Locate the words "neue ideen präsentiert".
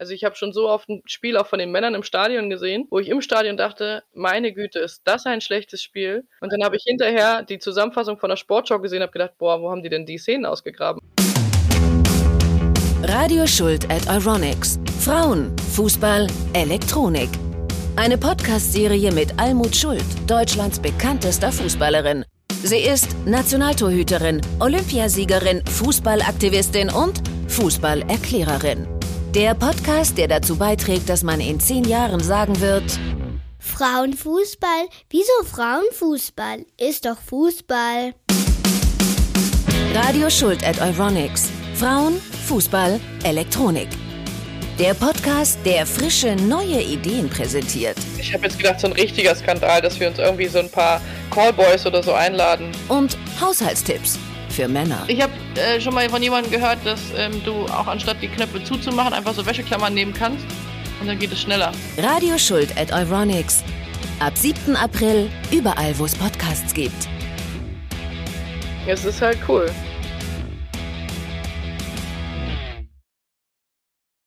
46.34-47.98